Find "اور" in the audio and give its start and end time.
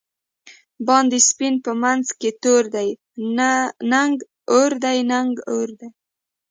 4.51-4.71, 5.53-5.69